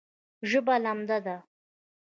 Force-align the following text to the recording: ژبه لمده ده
ژبه 0.49 0.75
لمده 0.83 1.17
ده 1.25 1.35